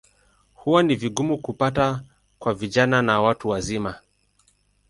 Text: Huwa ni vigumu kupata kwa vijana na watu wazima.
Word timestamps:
Huwa 0.53 0.83
ni 0.83 0.95
vigumu 0.95 1.37
kupata 1.37 2.03
kwa 2.39 2.53
vijana 2.53 3.01
na 3.01 3.21
watu 3.21 3.49
wazima. 3.49 3.99